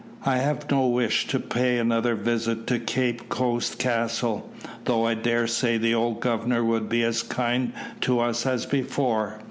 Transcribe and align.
I 0.25 0.37
have 0.37 0.71
no 0.71 0.87
wish 0.87 1.27
to 1.27 1.39
pay 1.39 1.77
another 1.77 2.15
visit 2.15 2.65
to 2.65 2.79
Cape 2.79 3.29
Coast 3.29 3.77
Castle, 3.77 4.51
though 4.85 5.05
I 5.05 5.13
dare 5.13 5.45
say 5.45 5.77
the 5.77 5.93
old 5.93 6.21
governor 6.21 6.63
would 6.63 6.89
be 6.89 7.03
as 7.03 7.21
kind 7.21 7.71
to 7.99 8.19
us 8.19 8.47
as 8.47 8.65
before." 8.65 9.39